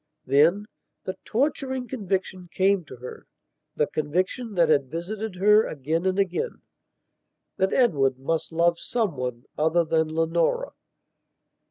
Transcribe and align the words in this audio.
Then, 0.25 0.65
the 1.03 1.15
torturing 1.23 1.87
conviction 1.87 2.49
came 2.51 2.83
to 2.85 2.95
herthe 2.95 3.91
conviction 3.93 4.55
that 4.55 4.67
had 4.67 4.89
visited 4.89 5.35
her 5.35 5.67
again 5.67 6.07
and 6.07 6.17
againthat 6.17 7.71
Edward 7.71 8.17
must 8.17 8.51
love 8.51 8.79
some 8.79 9.15
one 9.15 9.45
other 9.59 9.85
than 9.85 10.07
Leonora. 10.11 10.71